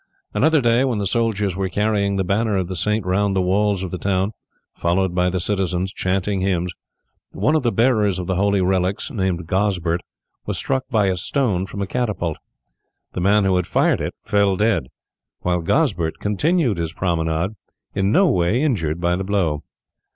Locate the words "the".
0.97-1.05, 2.15-2.23, 2.67-2.75, 3.35-3.39, 3.91-3.99, 5.29-5.39, 7.61-7.71, 8.25-8.33, 13.13-13.21, 19.15-19.23